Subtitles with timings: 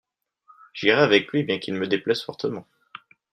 [0.73, 2.65] J'irai avec lui bien qu'il me déplaise fortement.